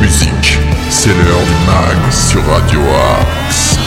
musique. 0.00 0.58
C'est 0.90 1.10
l'heure 1.10 1.44
du 1.44 1.66
mag 1.66 2.12
sur 2.12 2.44
Radio 2.44 2.80
Axe. 2.80 3.78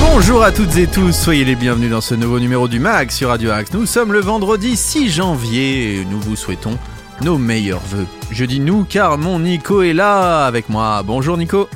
Bonjour 0.00 0.42
à 0.42 0.50
toutes 0.50 0.76
et 0.76 0.86
tous, 0.86 1.12
soyez 1.12 1.44
les 1.44 1.54
bienvenus 1.54 1.90
dans 1.90 2.00
ce 2.00 2.14
nouveau 2.14 2.40
numéro 2.40 2.68
du 2.68 2.80
MAG 2.80 3.10
sur 3.10 3.28
Radio 3.28 3.50
Axe. 3.50 3.72
Nous 3.72 3.86
sommes 3.86 4.12
le 4.12 4.20
vendredi 4.20 4.76
6 4.76 5.08
janvier 5.08 6.00
et 6.00 6.04
nous 6.04 6.20
vous 6.20 6.36
souhaitons 6.36 6.78
nos 7.22 7.38
meilleurs 7.38 7.82
voeux. 7.86 8.06
Je 8.30 8.44
dis 8.44 8.60
nous 8.60 8.84
car 8.84 9.18
mon 9.18 9.38
Nico 9.38 9.82
est 9.82 9.92
là 9.92 10.44
avec 10.44 10.68
moi. 10.68 11.02
Bonjour 11.04 11.36
Nico. 11.36 11.68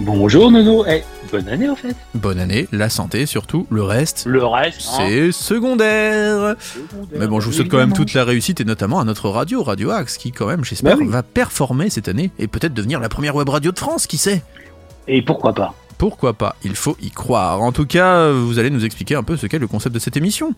Bonjour 0.00 0.50
Nono, 0.50 0.84
eh, 0.86 1.04
bonne 1.36 1.48
année 1.48 1.68
en 1.68 1.76
fait. 1.76 1.96
Bonne 2.14 2.38
année, 2.38 2.68
la 2.72 2.88
santé 2.88 3.26
surtout, 3.26 3.66
le 3.70 3.82
reste. 3.82 4.24
Le 4.26 4.44
reste, 4.44 4.88
hein, 4.94 5.04
C'est 5.08 5.32
secondaire. 5.32 6.54
secondaire, 6.60 7.18
Mais 7.18 7.26
bon, 7.26 7.40
je 7.40 7.46
vous 7.46 7.52
souhaite 7.52 7.68
quand 7.68 7.78
même 7.78 7.92
toute 7.92 8.14
la 8.14 8.24
réussite 8.24 8.60
et 8.60 8.64
notamment 8.64 9.00
à 9.00 9.04
notre 9.04 9.28
radio, 9.28 9.62
Radio 9.62 9.90
Axe, 9.90 10.16
qui 10.18 10.32
quand 10.32 10.46
même, 10.46 10.64
j'espère, 10.64 10.96
Bah 10.96 11.02
oui. 11.04 11.08
va 11.10 11.22
performer 11.22 11.90
cette 11.90 12.08
année 12.08 12.30
et 12.38 12.46
peut-être 12.46 12.74
devenir 12.74 13.00
la 13.00 13.08
première 13.08 13.34
web 13.34 13.48
radio 13.48 13.72
de 13.72 13.78
France, 13.78 14.06
qui 14.06 14.16
sait? 14.16 14.42
Et 15.08 15.22
pourquoi 15.22 15.52
pas 15.54 15.74
Pourquoi 15.98 16.32
pas 16.34 16.56
Il 16.64 16.74
faut 16.76 16.96
y 17.02 17.10
croire. 17.10 17.60
En 17.62 17.72
tout 17.72 17.86
cas, 17.86 18.30
vous 18.30 18.58
allez 18.58 18.70
nous 18.70 18.84
expliquer 18.84 19.14
un 19.16 19.22
peu 19.22 19.36
ce 19.36 19.46
qu'est 19.46 19.58
le 19.58 19.66
concept 19.66 19.94
de 19.94 20.00
cette 20.00 20.16
émission. 20.16 20.54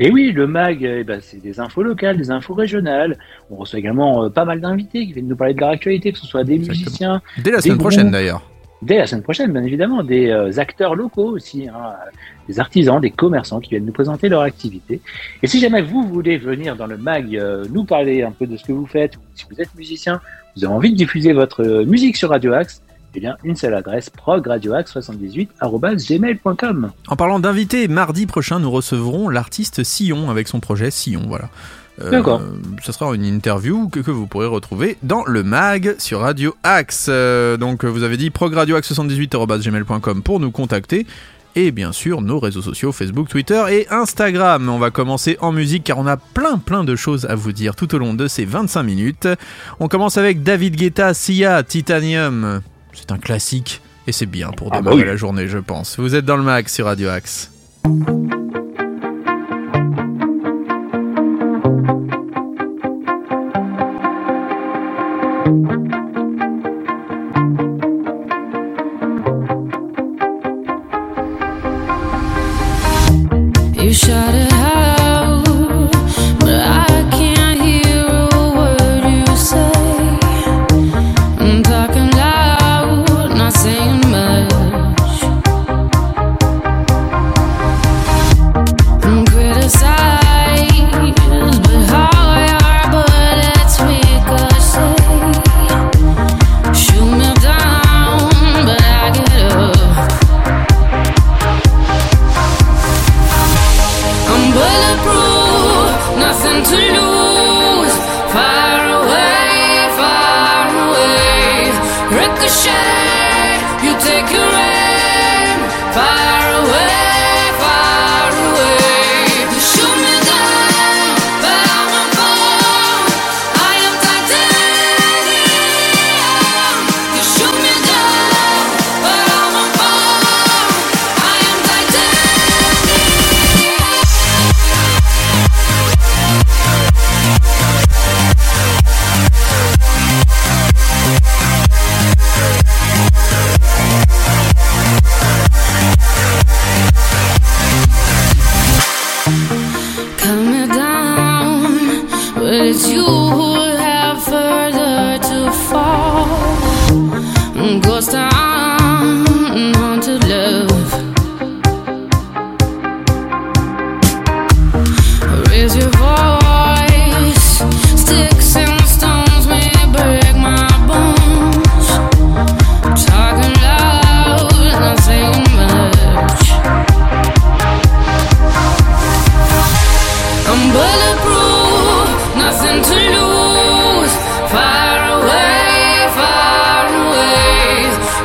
Et 0.00 0.10
oui, 0.12 0.30
le 0.30 0.46
MAG, 0.46 0.84
eh 0.84 1.02
ben, 1.04 1.20
c'est 1.20 1.42
des 1.42 1.58
infos 1.58 1.82
locales, 1.82 2.16
des 2.16 2.30
infos 2.30 2.54
régionales. 2.54 3.18
On 3.50 3.56
reçoit 3.56 3.80
également 3.80 4.24
euh, 4.24 4.28
pas 4.30 4.44
mal 4.44 4.60
d'invités 4.60 5.04
qui 5.06 5.12
viennent 5.12 5.26
nous 5.26 5.34
parler 5.36 5.54
de 5.54 5.60
leur 5.60 5.70
actualité, 5.70 6.12
que 6.12 6.18
ce 6.18 6.26
soit 6.26 6.44
des 6.44 6.54
Exactement. 6.54 6.84
musiciens, 6.84 7.22
Dès 7.38 7.50
la 7.50 7.56
Des 7.56 7.62
semaine 7.64 7.78
groupes. 7.78 7.88
prochaine 7.90 8.10
d'ailleurs. 8.12 8.42
Dès 8.82 8.98
la 8.98 9.06
semaine 9.06 9.22
prochaine, 9.22 9.52
bien 9.52 9.62
évidemment, 9.62 10.02
des 10.02 10.28
euh, 10.28 10.58
acteurs 10.58 10.94
locaux 10.94 11.30
aussi, 11.30 11.66
hein, 11.68 11.94
des 12.48 12.60
artisans, 12.60 13.00
des 13.00 13.10
commerçants 13.10 13.60
qui 13.60 13.70
viennent 13.70 13.86
nous 13.86 13.92
présenter 13.92 14.28
leur 14.28 14.42
activité. 14.42 15.00
Et 15.42 15.46
si 15.46 15.60
jamais 15.60 15.80
vous 15.82 16.02
voulez 16.02 16.38
venir 16.38 16.76
dans 16.76 16.86
le 16.86 16.96
MAG 16.96 17.36
euh, 17.36 17.66
nous 17.70 17.84
parler 17.84 18.22
un 18.22 18.32
peu 18.32 18.46
de 18.46 18.56
ce 18.56 18.64
que 18.64 18.72
vous 18.72 18.86
faites, 18.86 19.18
si 19.34 19.44
vous 19.50 19.60
êtes 19.60 19.74
musicien, 19.74 20.20
vous 20.56 20.64
avez 20.64 20.74
envie 20.74 20.92
de 20.92 20.96
diffuser 20.96 21.32
votre 21.32 21.62
euh, 21.62 21.84
musique 21.84 22.16
sur 22.16 22.30
Radio 22.30 22.52
Axe, 22.52 22.82
eh 23.14 23.20
bien, 23.20 23.36
une 23.42 23.56
seule 23.56 23.72
adresse, 23.74 24.10
progradioaxe78.gmail.com. 24.10 26.92
En 27.08 27.16
parlant 27.16 27.40
d'invités, 27.40 27.88
mardi 27.88 28.26
prochain, 28.26 28.60
nous 28.60 28.70
recevrons 28.70 29.28
l'artiste 29.28 29.82
Sillon 29.82 30.30
avec 30.30 30.46
son 30.46 30.60
projet 30.60 30.90
Sillon. 30.90 31.22
Voilà. 31.26 31.48
Euh, 32.00 32.10
D'accord. 32.10 32.40
Ce 32.82 32.92
sera 32.92 33.12
une 33.14 33.24
interview 33.24 33.88
que, 33.88 34.00
que 34.00 34.10
vous 34.10 34.26
pourrez 34.26 34.46
retrouver 34.46 34.96
dans 35.02 35.24
le 35.26 35.42
mag 35.42 35.96
sur 35.98 36.20
Radio 36.20 36.54
Axe. 36.62 37.06
Euh, 37.08 37.56
donc, 37.56 37.84
vous 37.84 38.02
avez 38.04 38.16
dit 38.16 38.30
progradioaxe78.gmail.com 38.30 40.22
pour 40.22 40.40
nous 40.40 40.50
contacter. 40.50 41.06
Et 41.56 41.72
bien 41.72 41.90
sûr, 41.92 42.20
nos 42.22 42.38
réseaux 42.38 42.62
sociaux 42.62 42.92
Facebook, 42.92 43.28
Twitter 43.28 43.64
et 43.70 43.88
Instagram. 43.90 44.68
On 44.68 44.78
va 44.78 44.90
commencer 44.90 45.36
en 45.40 45.50
musique 45.50 45.82
car 45.84 45.98
on 45.98 46.06
a 46.06 46.16
plein 46.16 46.58
plein 46.58 46.84
de 46.84 46.94
choses 46.94 47.24
à 47.24 47.34
vous 47.34 47.50
dire 47.52 47.74
tout 47.74 47.92
au 47.96 47.98
long 47.98 48.14
de 48.14 48.28
ces 48.28 48.44
25 48.44 48.82
minutes. 48.84 49.26
On 49.80 49.88
commence 49.88 50.18
avec 50.18 50.44
David 50.44 50.76
Guetta, 50.76 51.14
Sia, 51.14 51.64
Titanium. 51.64 52.60
C'est 52.92 53.10
un 53.10 53.18
classique 53.18 53.80
et 54.06 54.12
c'est 54.12 54.26
bien 54.26 54.50
pour 54.50 54.68
Ah 54.68 54.76
bah 54.76 54.90
démarrer 54.90 55.02
oui. 55.02 55.06
la 55.08 55.16
journée, 55.16 55.48
je 55.48 55.58
pense. 55.58 55.98
Vous 55.98 56.14
êtes 56.14 56.24
dans 56.26 56.36
le 56.36 56.44
mag 56.44 56.68
sur 56.68 56.84
Radio 56.86 57.08
Axe. 57.08 57.50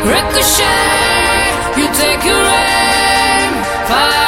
Ricochet, 0.06 1.78
you 1.78 1.88
take 1.94 2.26
your 2.26 2.36
aim. 2.36 3.54
Fire. 3.88 4.23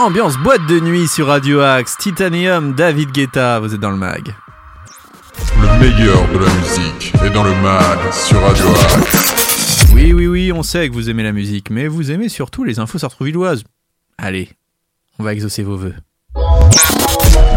Ambiance 0.00 0.38
boîte 0.38 0.64
de 0.66 0.80
nuit 0.80 1.06
sur 1.06 1.26
Radio 1.26 1.60
Axe, 1.60 1.98
Titanium, 1.98 2.72
David 2.72 3.10
Guetta, 3.10 3.60
vous 3.60 3.74
êtes 3.74 3.80
dans 3.80 3.90
le 3.90 3.98
mag. 3.98 4.34
Le 5.60 5.78
meilleur 5.78 6.26
de 6.32 6.38
la 6.38 6.54
musique 6.54 7.12
est 7.22 7.28
dans 7.28 7.44
le 7.44 7.54
mag 7.56 7.98
sur 8.10 8.40
Radio 8.40 8.64
Axe. 8.96 9.90
Oui, 9.92 10.14
oui, 10.14 10.26
oui, 10.26 10.52
on 10.52 10.62
sait 10.62 10.88
que 10.88 10.94
vous 10.94 11.10
aimez 11.10 11.22
la 11.22 11.32
musique, 11.32 11.68
mais 11.68 11.86
vous 11.86 12.10
aimez 12.10 12.30
surtout 12.30 12.64
les 12.64 12.78
infos 12.78 12.96
sartrouvilloises. 12.96 13.62
Allez, 14.16 14.48
on 15.18 15.22
va 15.22 15.34
exaucer 15.34 15.62
vos 15.62 15.76
vœux. 15.76 15.94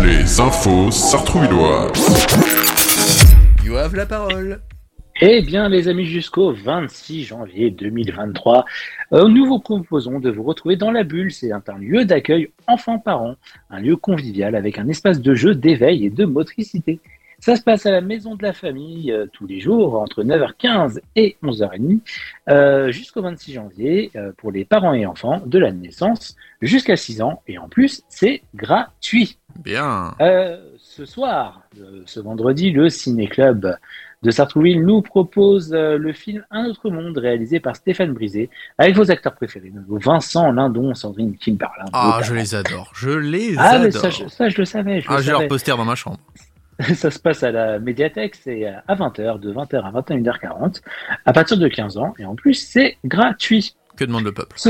Les 0.02 0.42
infos 0.42 0.92
sartrouvilloises. 0.92 2.28
You 3.64 3.78
have 3.78 3.96
la 3.96 4.06
parole. 4.06 4.60
Eh 5.26 5.42
bien, 5.42 5.70
les 5.70 5.88
amis, 5.88 6.04
jusqu'au 6.04 6.52
26 6.52 7.24
janvier 7.24 7.72
2023, 7.72 8.66
euh, 9.14 9.30
nous 9.30 9.46
vous 9.46 9.60
proposons 9.60 10.20
de 10.20 10.30
vous 10.30 10.44
retrouver 10.44 10.76
dans 10.76 10.92
la 10.92 11.06
bulle. 11.06 11.32
C'est 11.32 11.54
un, 11.54 11.64
un 11.66 11.78
lieu 11.78 12.04
d'accueil 12.04 12.50
enfants-parents, 12.68 13.38
un 13.70 13.80
lieu 13.80 13.96
convivial 13.96 14.54
avec 14.54 14.78
un 14.78 14.90
espace 14.90 15.22
de 15.22 15.34
jeu, 15.34 15.56
d'éveil 15.56 16.06
et 16.06 16.10
de 16.10 16.26
motricité. 16.26 17.00
Ça 17.44 17.58
se 17.58 17.62
passe 17.62 17.86
à 17.86 17.92
la 17.92 18.00
maison 18.00 18.36
de 18.36 18.44
la 18.44 18.54
famille 18.54 19.12
euh, 19.12 19.26
tous 19.34 19.46
les 19.46 19.60
jours 19.60 20.00
entre 20.00 20.24
9h15 20.24 21.02
et 21.18 21.36
11h30 21.44 22.00
euh, 22.50 22.90
jusqu'au 22.90 23.22
26 23.22 23.52
janvier 23.52 24.12
euh, 24.16 24.32
pour 24.38 24.50
les 24.50 24.64
parents 24.64 24.94
et 24.94 25.06
enfants 25.06 25.42
de 25.46 25.60
la 25.60 25.74
naissance 25.74 26.38
jusqu'à 26.62 26.96
6 26.96 27.22
ans. 27.22 27.42
Et 27.50 27.58
en 27.58 27.68
plus, 27.68 28.04
c'est 28.08 28.44
gratuit. 28.56 29.38
Bien. 29.62 30.16
Ce 30.78 31.04
soir, 31.04 31.64
ce 32.06 32.22
vendredi, 32.22 32.72
le 32.72 32.90
Ciné 32.90 33.28
Club 33.28 33.76
de 34.24 34.32
Sartrouville 34.32 34.84
nous 34.84 35.02
propose 35.02 35.74
euh, 35.74 35.98
le 35.98 36.14
film 36.14 36.44
Un 36.50 36.66
autre 36.66 36.90
monde 36.90 37.18
réalisé 37.18 37.60
par 37.60 37.76
Stéphane 37.76 38.14
Brisé 38.14 38.50
avec 38.78 38.96
vos 38.96 39.12
acteurs 39.12 39.36
préférés, 39.36 39.72
Vincent 39.90 40.52
Lindon, 40.52 40.96
Sandrine 40.96 41.36
Kimberlin. 41.38 41.86
Ah, 41.94 42.20
je 42.24 42.34
les 42.34 42.56
adore. 42.56 42.92
Je 42.96 43.10
les 43.12 43.56
Ah, 43.58 43.80
mais 43.80 43.92
ça, 43.92 44.10
je- 44.10 44.28
ça, 44.28 44.50
je 44.50 44.58
le 44.58 44.66
savais. 44.66 45.02
Je 45.02 45.08
Ah, 45.10 45.22
j'ai 45.22 45.32
leur 45.32 45.48
poster 45.48 45.76
dans 45.76 45.86
ma 45.86 45.96
chambre. 45.96 46.20
Ça 46.96 47.12
se 47.12 47.20
passe 47.20 47.44
à 47.44 47.52
la 47.52 47.78
médiathèque, 47.78 48.34
c'est 48.34 48.66
à 48.66 48.96
20h, 48.96 49.40
de 49.40 49.54
20h 49.54 49.86
à 49.86 49.92
21h40, 49.92 50.82
à 51.24 51.32
partir 51.32 51.58
de 51.58 51.68
15 51.68 51.98
ans, 51.98 52.16
et 52.18 52.26
en 52.26 52.34
plus, 52.34 52.56
c'est 52.56 52.98
gratuit. 53.06 53.76
Que 53.96 54.06
demande 54.06 54.24
le 54.24 54.32
peuple? 54.32 54.56
Ce, 54.58 54.70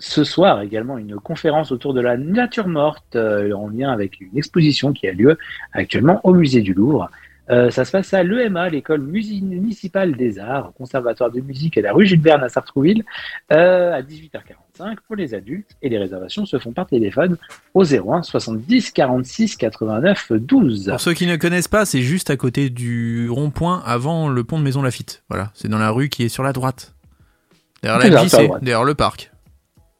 ce 0.00 0.24
soir 0.24 0.60
également, 0.62 0.98
une 0.98 1.14
conférence 1.16 1.70
autour 1.70 1.94
de 1.94 2.00
la 2.00 2.16
nature 2.16 2.66
morte, 2.66 3.14
euh, 3.14 3.52
en 3.52 3.68
lien 3.68 3.92
avec 3.92 4.20
une 4.20 4.36
exposition 4.36 4.92
qui 4.92 5.06
a 5.06 5.12
lieu 5.12 5.38
actuellement 5.72 6.20
au 6.24 6.34
musée 6.34 6.62
du 6.62 6.74
Louvre. 6.74 7.10
Euh, 7.50 7.70
ça 7.70 7.84
se 7.84 7.92
passe 7.92 8.12
à 8.12 8.22
l'EMA, 8.22 8.68
l'école 8.68 9.02
municipale 9.02 10.16
des 10.16 10.38
arts, 10.38 10.72
conservatoire 10.76 11.30
de 11.30 11.40
musique 11.40 11.78
à 11.78 11.80
la 11.80 11.92
rue 11.92 12.06
Jules 12.06 12.20
Verne 12.20 12.42
à 12.42 12.48
Sartrouville, 12.48 13.04
euh, 13.52 13.92
à 13.92 14.02
18h45 14.02 14.96
pour 15.06 15.16
les 15.16 15.34
adultes, 15.34 15.70
et 15.82 15.88
les 15.88 15.98
réservations 15.98 16.44
se 16.44 16.58
font 16.58 16.72
par 16.72 16.86
téléphone 16.86 17.36
au 17.74 17.84
01 17.84 18.22
70 18.22 18.90
46 18.90 19.56
89 19.56 20.32
12. 20.32 20.88
Pour 20.90 21.00
ceux 21.00 21.14
qui 21.14 21.26
ne 21.26 21.36
connaissent 21.36 21.68
pas, 21.68 21.84
c'est 21.84 22.02
juste 22.02 22.30
à 22.30 22.36
côté 22.36 22.68
du 22.68 23.30
rond-point 23.30 23.82
avant 23.86 24.28
le 24.28 24.42
pont 24.44 24.58
de 24.58 24.64
Maison 24.64 24.82
Lafitte. 24.82 25.22
Voilà, 25.28 25.50
c'est 25.54 25.68
dans 25.68 25.78
la 25.78 25.90
rue 25.90 26.08
qui 26.08 26.24
est 26.24 26.28
sur 26.28 26.42
la 26.42 26.52
droite. 26.52 26.94
Derrière 27.82 28.10
la 28.10 28.20
ça, 28.22 28.28
sur 28.28 28.38
la 28.38 28.44
JC, 28.44 28.46
droite. 28.48 28.64
derrière 28.64 28.84
le 28.84 28.94
parc. 28.94 29.30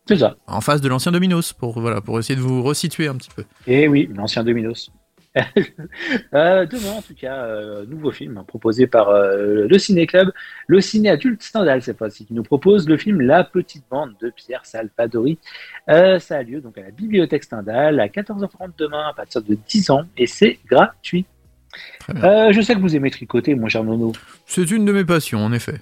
C'est 0.08 0.18
ça. 0.18 0.36
En 0.46 0.60
face 0.60 0.80
de 0.80 0.88
l'ancien 0.88 1.10
Dominos, 1.10 1.52
pour, 1.52 1.80
voilà, 1.80 2.00
pour 2.00 2.18
essayer 2.18 2.36
de 2.36 2.40
vous 2.40 2.62
resituer 2.62 3.08
un 3.08 3.16
petit 3.16 3.30
peu. 3.34 3.44
Et 3.66 3.88
oui, 3.88 4.08
l'ancien 4.14 4.44
Dominos. 4.44 4.92
Euh, 6.34 6.66
demain, 6.66 6.92
en 6.98 7.02
tout 7.02 7.14
cas, 7.14 7.44
euh, 7.44 7.86
nouveau 7.86 8.10
film 8.10 8.42
proposé 8.46 8.86
par 8.86 9.08
euh, 9.08 9.66
le 9.68 9.78
Ciné 9.78 10.06
Club, 10.06 10.32
le 10.66 10.80
ciné 10.80 11.08
adulte 11.08 11.42
Stendhal 11.42 11.82
cette 11.82 11.98
fois-ci, 11.98 12.26
qui 12.26 12.34
nous 12.34 12.42
propose 12.42 12.88
le 12.88 12.96
film 12.96 13.20
La 13.20 13.44
Petite 13.44 13.84
Bande 13.90 14.14
de 14.20 14.30
Pierre 14.30 14.64
Salvadori. 14.64 15.38
Euh, 15.88 16.18
ça 16.18 16.36
a 16.36 16.42
lieu 16.42 16.60
donc 16.60 16.78
à 16.78 16.82
la 16.82 16.90
bibliothèque 16.90 17.44
Stendhal 17.44 18.00
à 18.00 18.08
14h30 18.08 18.72
demain 18.76 19.08
à 19.08 19.12
partir 19.14 19.42
de 19.42 19.56
10 19.68 19.90
ans 19.90 20.04
et 20.16 20.26
c'est 20.26 20.58
gratuit. 20.68 21.26
Je 22.08 22.60
sais 22.62 22.74
que 22.74 22.80
vous 22.80 22.96
aimez 22.96 23.10
tricoter, 23.10 23.54
mon 23.54 23.68
cher 23.68 23.84
Nono. 23.84 24.12
C'est 24.46 24.70
une 24.70 24.84
de 24.84 24.92
mes 24.92 25.04
passions, 25.04 25.44
en 25.44 25.52
effet. 25.52 25.80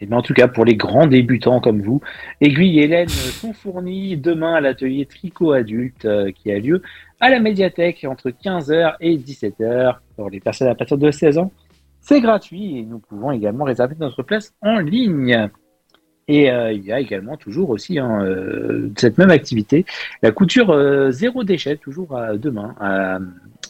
Et 0.00 0.06
bien, 0.06 0.16
en 0.16 0.22
tout 0.22 0.34
cas, 0.34 0.48
pour 0.48 0.64
les 0.64 0.76
grands 0.76 1.06
débutants 1.06 1.60
comme 1.60 1.82
vous, 1.82 2.00
aiguilles 2.40 2.80
et 2.80 2.86
laine 2.86 3.08
sont 3.08 3.52
fournies 3.52 4.16
demain 4.16 4.54
à 4.54 4.60
l'atelier 4.60 5.06
tricot 5.06 5.52
adulte 5.52 6.04
euh, 6.04 6.30
qui 6.32 6.50
a 6.50 6.58
lieu 6.58 6.82
à 7.20 7.28
la 7.28 7.38
médiathèque 7.38 8.06
entre 8.08 8.30
15h 8.30 8.94
et 9.00 9.16
17h 9.16 9.96
pour 10.16 10.30
les 10.30 10.40
personnes 10.40 10.68
à 10.68 10.74
partir 10.74 10.96
de 10.96 11.10
16 11.10 11.38
ans. 11.38 11.52
C'est 12.00 12.20
gratuit 12.20 12.78
et 12.78 12.82
nous 12.82 12.98
pouvons 12.98 13.30
également 13.30 13.64
réserver 13.64 13.94
notre 14.00 14.22
place 14.22 14.54
en 14.62 14.78
ligne. 14.78 15.50
Et 16.30 16.48
euh, 16.48 16.72
il 16.72 16.84
y 16.84 16.92
a 16.92 17.00
également 17.00 17.36
toujours 17.36 17.70
aussi 17.70 17.98
hein, 17.98 18.22
euh, 18.22 18.88
cette 18.96 19.18
même 19.18 19.30
activité, 19.30 19.84
la 20.22 20.30
couture 20.30 20.70
euh, 20.70 21.10
zéro 21.10 21.42
déchet, 21.42 21.76
toujours 21.76 22.16
à 22.16 22.36
demain 22.36 22.76
à, 22.78 23.18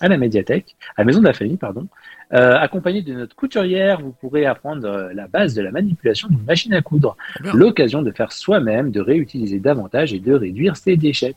à 0.02 0.08
la 0.08 0.18
médiathèque, 0.18 0.76
à 0.94 1.00
la 1.00 1.06
maison 1.06 1.20
de 1.20 1.24
la 1.24 1.32
famille, 1.32 1.56
pardon. 1.56 1.86
Euh, 2.34 2.54
accompagné 2.58 3.00
de 3.00 3.14
notre 3.14 3.34
couturière, 3.34 4.02
vous 4.02 4.12
pourrez 4.12 4.44
apprendre 4.44 5.10
la 5.14 5.26
base 5.26 5.54
de 5.54 5.62
la 5.62 5.70
manipulation 5.70 6.28
d'une 6.28 6.44
machine 6.44 6.74
à 6.74 6.82
coudre. 6.82 7.16
L'occasion 7.54 8.02
de 8.02 8.10
faire 8.10 8.30
soi-même, 8.30 8.90
de 8.90 9.00
réutiliser 9.00 9.58
davantage 9.58 10.12
et 10.12 10.18
de 10.18 10.34
réduire 10.34 10.76
ses 10.76 10.98
déchets. 10.98 11.36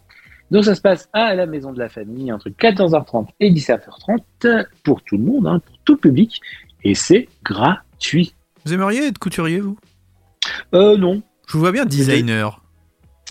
Donc 0.51 0.65
ça 0.65 0.75
se 0.75 0.81
passe 0.81 1.07
à 1.13 1.35
la 1.35 1.45
maison 1.45 1.71
de 1.71 1.79
la 1.79 1.87
famille 1.87 2.33
entre 2.33 2.49
14h30 2.49 3.27
et 3.39 3.49
17h30 3.49 4.65
pour 4.83 5.01
tout 5.03 5.15
le 5.15 5.23
monde, 5.23 5.47
hein, 5.47 5.61
pour 5.65 5.77
tout 5.85 5.93
le 5.93 5.99
public, 5.99 6.41
et 6.83 6.95
c'est 6.95 7.29
gratuit. 7.45 8.35
Vous 8.65 8.73
aimeriez 8.73 9.07
être 9.07 9.19
couturier, 9.19 9.61
vous? 9.61 9.77
Euh 10.73 10.97
non. 10.97 11.21
Je 11.47 11.53
vous 11.53 11.59
vois 11.59 11.71
bien 11.71 11.85
designer. 11.85 12.61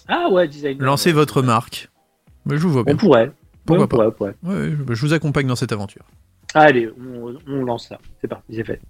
Ah 0.08 0.28
ouais, 0.30 0.48
designer. 0.48 0.82
Lancez 0.84 1.12
votre 1.12 1.42
marque. 1.42 1.88
Mais 2.44 2.56
je 2.56 2.62
vous 2.62 2.70
vois 2.72 2.82
On 2.82 2.84
bien. 2.84 2.96
pourrait. 2.96 3.32
Pourquoi 3.64 3.78
Ouais, 3.78 3.84
on 3.84 3.88
pourrait, 3.88 4.06
on 4.06 4.10
pourrait. 4.12 4.34
Ouais, 4.42 4.70
je- 4.94 5.00
vous 5.00 5.12
accompagne 5.12 5.46
dans 5.46 5.56
cette 5.56 5.72
aventure. 5.72 6.04
Allez, 6.54 6.90
on, 7.00 7.36
on 7.46 7.64
lance 7.64 7.88
ça. 7.88 7.98
C'est 8.20 8.28
parti, 8.28 8.54
c'est 8.54 8.64
fait. 8.64 8.80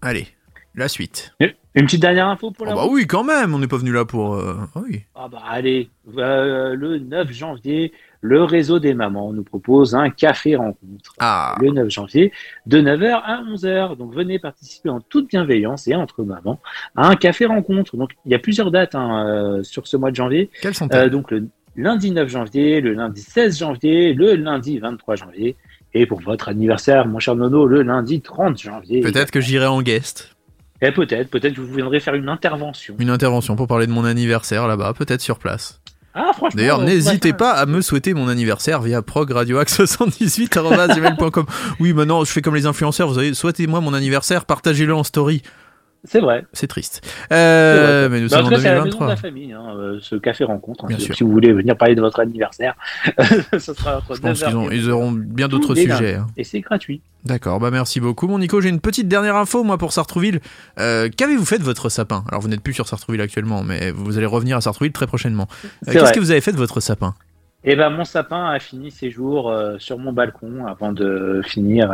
Allez, 0.00 0.26
la 0.74 0.88
suite. 0.88 1.34
Une 1.74 1.84
petite 1.84 2.00
dernière 2.00 2.26
info 2.28 2.50
pour 2.50 2.66
Oh 2.66 2.70
la 2.70 2.74
bah 2.74 2.86
oui, 2.90 3.06
quand 3.06 3.22
même, 3.24 3.54
on 3.54 3.58
n'est 3.58 3.68
pas 3.68 3.76
venu 3.76 3.92
là 3.92 4.04
pour... 4.06 4.34
euh, 4.34 4.56
ah 4.74 4.80
oui. 4.88 5.02
Ah 5.14 5.28
bah 5.28 5.42
allez, 5.46 5.90
Euh, 6.16 6.74
le 6.74 6.98
9 6.98 7.30
janvier, 7.30 7.92
le 8.26 8.42
réseau 8.42 8.78
des 8.80 8.92
mamans 8.92 9.32
nous 9.32 9.44
propose 9.44 9.94
un 9.94 10.10
café 10.10 10.56
rencontre. 10.56 11.14
Ah, 11.18 11.54
Le 11.60 11.70
9 11.70 11.88
janvier, 11.88 12.32
de 12.66 12.80
9h 12.80 13.20
à 13.24 13.42
11h. 13.42 13.96
Donc 13.96 14.14
venez 14.14 14.38
participer 14.38 14.88
en 14.88 15.00
toute 15.00 15.28
bienveillance 15.28 15.86
et 15.86 15.94
entre 15.94 16.24
mamans 16.24 16.60
à 16.96 17.08
un 17.08 17.16
café 17.16 17.46
rencontre. 17.46 17.96
Donc 17.96 18.10
il 18.24 18.32
y 18.32 18.34
a 18.34 18.38
plusieurs 18.38 18.70
dates 18.70 18.94
hein, 18.94 19.26
euh, 19.26 19.62
sur 19.62 19.86
ce 19.86 19.96
mois 19.96 20.10
de 20.10 20.16
janvier. 20.16 20.50
quelles 20.60 20.74
sont 20.74 20.88
Euh, 20.92 21.08
donc 21.08 21.30
le 21.30 21.46
lundi 21.76 22.10
9 22.10 22.28
janvier, 22.28 22.80
le 22.80 22.94
lundi 22.94 23.20
16 23.22 23.58
janvier, 23.58 24.12
le 24.12 24.34
lundi 24.34 24.78
23 24.78 25.14
janvier. 25.16 25.56
Et 25.94 26.04
pour 26.04 26.20
votre 26.20 26.48
anniversaire, 26.48 27.06
mon 27.06 27.20
cher 27.20 27.36
Nono, 27.36 27.66
le 27.66 27.82
lundi 27.82 28.20
30 28.20 28.60
janvier. 28.60 29.00
Peut-être 29.00 29.30
que 29.30 29.40
j'irai 29.40 29.66
en 29.66 29.82
guest. 29.82 30.36
Et 30.82 30.90
peut-être, 30.90 31.30
peut-être 31.30 31.54
que 31.54 31.60
vous 31.60 31.74
viendrez 31.74 32.00
faire 32.00 32.14
une 32.14 32.28
intervention. 32.28 32.96
Une 32.98 33.08
intervention 33.08 33.56
pour 33.56 33.66
parler 33.66 33.86
de 33.86 33.92
mon 33.92 34.04
anniversaire 34.04 34.66
là-bas, 34.66 34.92
peut-être 34.92 35.22
sur 35.22 35.38
place. 35.38 35.80
Ah 36.18 36.32
franchement. 36.34 36.58
D'ailleurs, 36.58 36.78
pourrait 36.78 36.94
n'hésitez 36.94 37.34
pas 37.34 37.52
à 37.52 37.66
me 37.66 37.82
souhaiter 37.82 38.14
mon 38.14 38.28
anniversaire 38.28 38.80
via 38.80 39.02
progradioax78.com. 39.02 41.44
Oui, 41.78 41.92
maintenant, 41.92 42.24
je 42.24 42.32
fais 42.32 42.40
comme 42.40 42.54
les 42.54 42.64
influenceurs, 42.64 43.08
vous 43.08 43.16
savez, 43.16 43.34
souhaitez-moi 43.34 43.82
mon 43.82 43.92
anniversaire, 43.92 44.46
partagez-le 44.46 44.94
en 44.94 45.04
story. 45.04 45.42
C'est 46.04 46.20
vrai. 46.20 46.44
C'est 46.52 46.66
triste. 46.68 47.04
Euh, 47.32 48.08
mais 48.08 48.20
nous 48.20 48.28
Bah, 48.28 48.36
en 48.42 48.44
sommes 48.44 48.46
en 48.46 48.48
à 48.48 48.50
la 48.52 48.58
maison 48.58 48.68
de 48.68 48.90
2023. 48.90 49.08
la 49.08 49.16
famille, 49.16 49.52
hein, 49.52 49.74
euh, 49.76 49.98
ce 50.00 50.14
café 50.16 50.44
rencontre. 50.44 50.84
hein, 50.84 50.88
Bien 50.88 50.98
si, 50.98 51.06
sûr. 51.06 51.16
si 51.16 51.24
vous 51.24 51.30
voulez 51.32 51.52
venir 51.52 51.76
parler 51.76 51.94
de 51.96 52.00
votre 52.00 52.20
anniversaire, 52.20 52.74
ce 53.58 53.74
sera 53.74 53.98
entre 53.98 54.14
Je 54.14 54.20
pense 54.20 54.40
9h 54.40 54.46
qu'ils 54.46 54.56
ont- 54.56 54.70
ils 54.70 54.90
auront 54.90 55.10
bien 55.12 55.48
d'autres 55.48 55.74
sujets. 55.74 56.14
hein. 56.16 56.26
Et 56.36 56.44
c'est 56.44 56.60
gratuit. 56.60 57.00
D'accord, 57.24 57.58
bah 57.58 57.70
merci 57.72 57.98
beaucoup 57.98 58.28
mon 58.28 58.38
Nico. 58.38 58.60
J'ai 58.60 58.68
une 58.68 58.80
petite 58.80 59.08
dernière 59.08 59.34
info 59.36 59.64
moi 59.64 59.78
pour 59.78 59.92
Sartrouville. 59.92 60.38
Euh, 60.78 61.08
Qu'avez-vous 61.16 61.44
fait 61.44 61.58
de 61.58 61.64
votre 61.64 61.88
sapin? 61.88 62.22
Alors 62.28 62.40
vous 62.40 62.48
n'êtes 62.48 62.60
plus 62.62 62.74
sur 62.74 62.86
Sartrouville 62.86 63.20
actuellement, 63.20 63.64
mais 63.64 63.90
vous 63.90 64.16
allez 64.16 64.26
revenir 64.26 64.56
à 64.56 64.60
Sartrouville 64.60 64.92
très 64.92 65.08
prochainement. 65.08 65.48
Euh, 65.88 65.92
Qu'est-ce 65.92 66.12
que 66.12 66.20
vous 66.20 66.30
avez 66.30 66.40
fait 66.40 66.52
de 66.52 66.56
votre 66.56 66.78
sapin? 66.78 67.14
Et 67.64 67.74
ben 67.74 67.90
mon 67.90 68.04
sapin 68.04 68.46
a 68.48 68.60
fini 68.60 68.92
ses 68.92 69.10
jours 69.10 69.52
sur 69.78 69.98
mon 69.98 70.12
balcon 70.12 70.66
avant 70.66 70.92
de 70.92 71.42
finir 71.44 71.90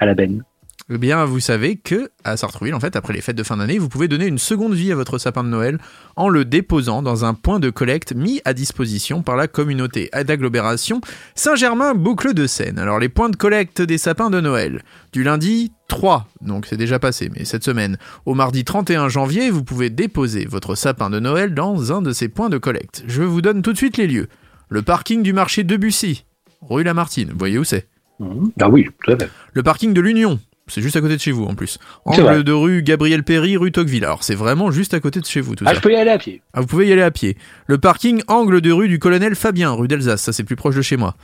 à 0.00 0.06
la 0.06 0.14
benne. 0.14 0.42
Eh 0.90 0.98
bien, 0.98 1.24
vous 1.24 1.40
savez 1.40 1.76
que 1.76 2.10
à 2.24 2.36
Sartrouville, 2.36 2.74
en 2.74 2.80
fait, 2.80 2.96
après 2.96 3.12
les 3.12 3.20
fêtes 3.20 3.36
de 3.36 3.42
fin 3.42 3.56
d'année, 3.56 3.78
vous 3.78 3.88
pouvez 3.88 4.08
donner 4.08 4.26
une 4.26 4.38
seconde 4.38 4.74
vie 4.74 4.90
à 4.92 4.96
votre 4.96 5.16
sapin 5.16 5.44
de 5.44 5.48
Noël 5.48 5.78
en 6.16 6.28
le 6.28 6.44
déposant 6.44 7.02
dans 7.02 7.24
un 7.24 7.34
point 7.34 7.60
de 7.60 7.70
collecte 7.70 8.14
mis 8.14 8.40
à 8.44 8.52
disposition 8.52 9.22
par 9.22 9.36
la 9.36 9.46
communauté 9.46 10.10
d'agglomération 10.26 11.00
Saint-Germain 11.34 11.94
Boucle 11.94 12.34
de 12.34 12.46
Seine. 12.46 12.78
Alors, 12.78 12.98
les 12.98 13.08
points 13.08 13.30
de 13.30 13.36
collecte 13.36 13.80
des 13.80 13.96
sapins 13.96 14.28
de 14.28 14.40
Noël, 14.40 14.82
du 15.12 15.22
lundi 15.22 15.72
3, 15.88 16.26
donc 16.40 16.66
c'est 16.66 16.76
déjà 16.76 16.98
passé, 16.98 17.30
mais 17.34 17.44
cette 17.44 17.64
semaine, 17.64 17.96
au 18.26 18.34
mardi 18.34 18.64
31 18.64 19.08
janvier, 19.08 19.50
vous 19.50 19.62
pouvez 19.64 19.88
déposer 19.88 20.46
votre 20.46 20.74
sapin 20.74 21.10
de 21.10 21.20
Noël 21.20 21.54
dans 21.54 21.92
un 21.92 22.02
de 22.02 22.12
ces 22.12 22.28
points 22.28 22.50
de 22.50 22.58
collecte. 22.58 23.04
Je 23.06 23.22
vous 23.22 23.40
donne 23.40 23.62
tout 23.62 23.72
de 23.72 23.78
suite 23.78 23.96
les 23.96 24.08
lieux. 24.08 24.28
Le 24.68 24.82
parking 24.82 25.22
du 25.22 25.32
marché 25.32 25.64
de 25.64 25.76
Bussy, 25.76 26.24
rue 26.60 26.82
Lamartine, 26.82 27.30
vous 27.30 27.38
voyez 27.38 27.58
où 27.58 27.64
c'est? 27.64 27.86
Mhm. 28.18 28.50
Ah 28.60 28.68
oui, 28.68 28.88
tout 29.04 29.12
à 29.12 29.18
fait. 29.18 29.30
le 29.52 29.62
parking 29.62 29.92
de 29.94 30.00
l'Union, 30.00 30.38
C'est 30.68 30.80
juste 30.80 30.96
à 30.96 31.00
côté 31.00 31.16
de 31.16 31.20
chez 31.20 31.32
vous 31.32 31.44
en 31.44 31.54
plus. 31.54 31.78
Angle 32.04 32.44
de 32.44 32.52
rue 32.52 32.82
Gabriel 32.82 33.24
Péry, 33.24 33.56
rue 33.56 33.72
Tocqueville. 33.72 34.04
Alors 34.04 34.22
c'est 34.22 34.34
vraiment 34.36 34.70
juste 34.70 34.94
à 34.94 35.00
côté 35.00 35.20
de 35.20 35.26
chez 35.26 35.40
vous 35.40 35.54
tout 35.56 35.64
Ah, 35.66 35.70
ça. 35.70 35.74
je 35.74 35.80
peux 35.80 35.92
y 35.92 35.96
aller 35.96 36.10
à 36.10 36.18
pied. 36.18 36.40
Ah, 36.54 36.60
vous 36.60 36.66
pouvez 36.66 36.86
y 36.86 36.92
aller 36.92 37.02
à 37.02 37.10
pied. 37.10 37.36
Le 37.66 37.78
parking 37.78 38.22
angle 38.28 38.60
de 38.60 38.70
rue 38.72 38.88
du 38.88 38.98
colonel 38.98 39.34
Fabien, 39.34 39.72
rue 39.72 39.88
d'Alsace, 39.88 40.22
ça 40.22 40.32
c'est 40.32 40.44
plus 40.44 40.56
proche 40.56 40.76
de 40.76 40.82
chez 40.82 40.96
moi. 40.96 41.16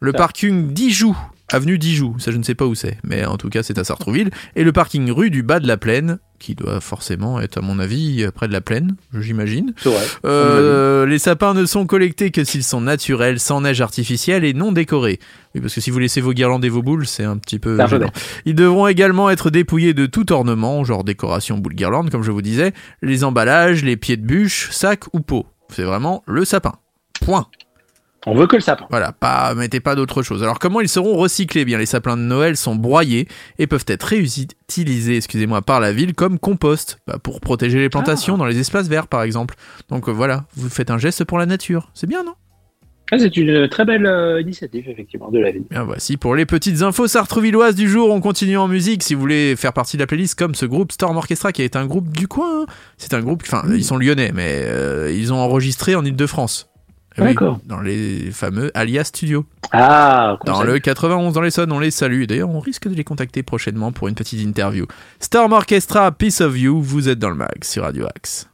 Le 0.00 0.10
Ça. 0.12 0.18
parking 0.18 0.72
Dijoux, 0.72 1.16
avenue 1.52 1.78
Dijoux, 1.78 2.16
ça 2.18 2.30
je 2.30 2.36
ne 2.36 2.42
sais 2.42 2.54
pas 2.54 2.66
où 2.66 2.74
c'est, 2.74 2.98
mais 3.04 3.24
en 3.24 3.36
tout 3.36 3.48
cas 3.48 3.62
c'est 3.62 3.78
à 3.78 3.84
Sartrouville. 3.84 4.30
Et 4.56 4.64
le 4.64 4.72
parking 4.72 5.10
rue 5.10 5.30
du 5.30 5.42
bas 5.42 5.60
de 5.60 5.66
la 5.66 5.76
plaine, 5.76 6.18
qui 6.38 6.54
doit 6.54 6.80
forcément 6.80 7.40
être 7.40 7.58
à 7.58 7.60
mon 7.60 7.78
avis 7.78 8.26
près 8.34 8.48
de 8.48 8.52
la 8.52 8.60
plaine, 8.60 8.96
j'imagine. 9.14 9.74
Euh, 10.24 11.06
les 11.06 11.18
sapins 11.18 11.54
ne 11.54 11.66
sont 11.66 11.86
collectés 11.86 12.30
que 12.30 12.42
s'ils 12.44 12.64
sont 12.64 12.80
naturels, 12.80 13.38
sans 13.38 13.60
neige 13.60 13.80
artificielle 13.80 14.44
et 14.44 14.54
non 14.54 14.72
décorés. 14.72 15.20
Oui, 15.54 15.60
parce 15.60 15.74
que 15.74 15.80
si 15.80 15.90
vous 15.90 15.98
laissez 15.98 16.20
vos 16.20 16.32
guirlandes 16.32 16.64
et 16.64 16.68
vos 16.68 16.82
boules, 16.82 17.06
c'est 17.06 17.24
un 17.24 17.36
petit 17.36 17.58
peu 17.58 17.78
gênant. 17.86 18.10
Ils 18.46 18.54
devront 18.54 18.86
également 18.86 19.30
être 19.30 19.50
dépouillés 19.50 19.94
de 19.94 20.06
tout 20.06 20.32
ornement, 20.32 20.82
genre 20.82 21.04
décoration, 21.04 21.58
boule 21.58 21.74
guirlande, 21.74 22.10
comme 22.10 22.22
je 22.22 22.30
vous 22.30 22.42
disais, 22.42 22.72
les 23.02 23.22
emballages, 23.22 23.84
les 23.84 23.96
pieds 23.96 24.16
de 24.16 24.26
bûche, 24.26 24.70
sacs 24.70 25.12
ou 25.12 25.20
pots. 25.20 25.46
C'est 25.68 25.84
vraiment 25.84 26.22
le 26.26 26.44
sapin. 26.44 26.72
Point. 27.20 27.46
On 28.26 28.34
veut 28.34 28.46
que 28.46 28.56
le 28.56 28.62
sapin. 28.62 28.86
Voilà, 28.90 29.12
pas, 29.12 29.54
mettez 29.54 29.80
pas 29.80 29.94
d'autre 29.94 30.22
chose. 30.22 30.42
Alors 30.42 30.58
comment 30.58 30.80
ils 30.80 30.88
seront 30.88 31.16
recyclés? 31.16 31.62
Eh 31.62 31.64
Bien, 31.64 31.78
les 31.78 31.86
sapins 31.86 32.16
de 32.16 32.22
Noël 32.22 32.56
sont 32.56 32.74
broyés 32.74 33.28
et 33.58 33.66
peuvent 33.66 33.86
être 33.86 34.04
réutilisés, 34.04 35.16
excusez-moi, 35.16 35.62
par 35.62 35.80
la 35.80 35.92
ville 35.92 36.14
comme 36.14 36.38
compost, 36.38 36.98
bah, 37.06 37.18
pour 37.22 37.40
protéger 37.40 37.78
les 37.78 37.88
plantations 37.88 38.36
dans 38.36 38.44
les 38.46 38.58
espaces 38.58 38.88
verts, 38.88 39.06
par 39.06 39.22
exemple. 39.22 39.54
Donc 39.88 40.08
euh, 40.08 40.12
voilà, 40.12 40.44
vous 40.54 40.68
faites 40.68 40.90
un 40.90 40.98
geste 40.98 41.24
pour 41.24 41.38
la 41.38 41.46
nature. 41.46 41.90
C'est 41.94 42.06
bien, 42.06 42.22
non? 42.22 42.34
Ah, 43.12 43.18
c'est 43.18 43.36
une 43.36 43.68
très 43.68 43.84
belle 43.84 44.06
euh, 44.06 44.40
initiative, 44.40 44.88
effectivement, 44.88 45.30
de 45.30 45.40
la 45.40 45.50
ville. 45.50 45.64
Bien 45.68 45.82
voici 45.82 46.16
pour 46.16 46.36
les 46.36 46.46
petites 46.46 46.82
infos 46.82 47.08
sartrouvilloises 47.08 47.74
du 47.74 47.88
jour. 47.88 48.10
On 48.10 48.20
continue 48.20 48.56
en 48.56 48.68
musique. 48.68 49.02
Si 49.02 49.14
vous 49.14 49.20
voulez 49.20 49.56
faire 49.56 49.72
partie 49.72 49.96
de 49.96 50.02
la 50.02 50.06
playlist 50.06 50.38
comme 50.38 50.54
ce 50.54 50.64
groupe 50.64 50.92
Storm 50.92 51.16
Orchestra 51.16 51.50
qui 51.50 51.62
est 51.62 51.74
un 51.74 51.86
groupe 51.86 52.08
du 52.10 52.28
coin, 52.28 52.62
hein. 52.62 52.66
c'est 52.98 53.14
un 53.14 53.20
groupe, 53.20 53.42
enfin 53.44 53.64
ils 53.74 53.84
sont 53.84 53.96
lyonnais, 53.96 54.30
mais 54.32 54.62
euh, 54.66 55.12
ils 55.12 55.32
ont 55.32 55.38
enregistré 55.38 55.96
en 55.96 56.04
Ile-de-France. 56.04 56.69
Oui, 57.20 57.26
D'accord. 57.28 57.60
dans 57.64 57.80
les 57.80 58.30
fameux 58.32 58.70
Alia 58.74 59.04
Studio. 59.04 59.44
Ah, 59.72 60.38
Dans 60.46 60.62
le 60.62 60.78
91 60.78 61.32
dans 61.32 61.40
les 61.40 61.48
Essonne, 61.48 61.70
on 61.72 61.78
les 61.78 61.90
salue. 61.90 62.24
D'ailleurs, 62.24 62.48
on 62.50 62.60
risque 62.60 62.88
de 62.88 62.94
les 62.94 63.04
contacter 63.04 63.42
prochainement 63.42 63.92
pour 63.92 64.08
une 64.08 64.14
petite 64.14 64.40
interview. 64.40 64.86
Storm 65.20 65.52
Orchestra, 65.52 66.10
Piece 66.12 66.40
of 66.40 66.58
You, 66.58 66.80
vous 66.82 67.08
êtes 67.08 67.18
dans 67.18 67.30
le 67.30 67.36
mag 67.36 67.62
sur 67.62 67.82
Radio 67.84 68.06
Axe. 68.14 68.48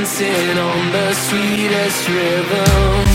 Dancing 0.00 0.58
on 0.58 0.92
the 0.92 1.12
sweetest 1.12 2.08
rhythm. 2.08 3.09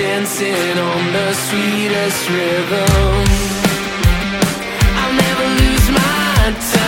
Dancing 0.00 0.78
on 0.78 1.12
the 1.12 1.32
sweetest 1.34 2.30
rhythm. 2.30 3.26
I'll 5.00 5.14
never 5.24 5.46
lose 5.60 5.90
my 5.90 6.56
time. 6.72 6.79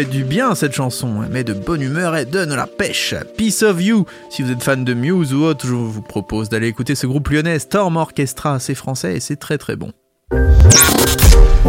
Fait 0.00 0.10
du 0.10 0.24
bien 0.24 0.54
cette 0.54 0.72
chanson, 0.72 1.22
elle 1.22 1.30
met 1.30 1.44
de 1.44 1.52
bonne 1.52 1.82
humeur 1.82 2.16
et 2.16 2.24
donne 2.24 2.54
la 2.54 2.66
pêche. 2.66 3.14
Peace 3.36 3.62
of 3.62 3.82
You, 3.82 4.06
si 4.30 4.42
vous 4.42 4.50
êtes 4.50 4.62
fan 4.62 4.82
de 4.82 4.94
Muse 4.94 5.34
ou 5.34 5.42
autre, 5.42 5.66
je 5.66 5.74
vous 5.74 6.00
propose 6.00 6.48
d'aller 6.48 6.68
écouter 6.68 6.94
ce 6.94 7.06
groupe 7.06 7.28
lyonnais 7.28 7.58
Storm 7.58 7.96
Orchestra, 7.96 8.58
c'est 8.60 8.74
français 8.74 9.16
et 9.16 9.20
c'est 9.20 9.36
très 9.36 9.58
très 9.58 9.76
bon. 9.76 9.92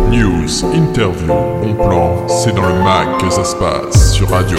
News, 0.09 0.65
interview, 0.73 1.27
bon 1.27 1.75
plan, 1.75 2.27
c'est 2.27 2.55
dans 2.55 2.67
le 2.67 2.81
mag 2.81 3.19
que 3.19 3.29
ça 3.29 3.43
se 3.43 3.55
passe 3.55 4.13
sur 4.13 4.29
Radio. 4.29 4.57